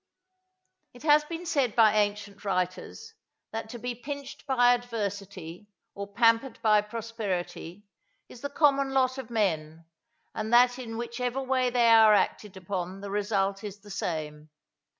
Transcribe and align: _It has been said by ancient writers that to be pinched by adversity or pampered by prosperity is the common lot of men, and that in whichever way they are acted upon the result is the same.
_It 0.95 1.03
has 1.03 1.23
been 1.25 1.45
said 1.45 1.75
by 1.75 1.93
ancient 1.95 2.43
writers 2.43 3.13
that 3.51 3.69
to 3.69 3.77
be 3.77 3.93
pinched 3.93 4.47
by 4.47 4.73
adversity 4.73 5.67
or 5.93 6.11
pampered 6.11 6.59
by 6.63 6.81
prosperity 6.81 7.85
is 8.27 8.41
the 8.41 8.49
common 8.49 8.95
lot 8.95 9.19
of 9.19 9.29
men, 9.29 9.85
and 10.33 10.51
that 10.53 10.79
in 10.79 10.97
whichever 10.97 11.43
way 11.43 11.69
they 11.69 11.87
are 11.89 12.15
acted 12.15 12.57
upon 12.57 13.01
the 13.01 13.11
result 13.11 13.63
is 13.63 13.81
the 13.81 13.91
same. 13.91 14.49